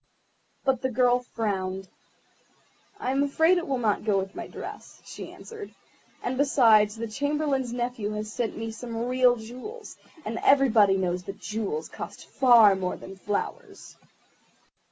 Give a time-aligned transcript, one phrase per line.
[0.65, 1.87] But the girl frowned.
[2.99, 5.75] "I am afraid it will not go with my dress," she answered;
[6.23, 11.37] "and, besides, the Chamberlain's nephew has sent me some real jewels, and everybody knows that
[11.37, 13.95] jewels cost far more than flowers."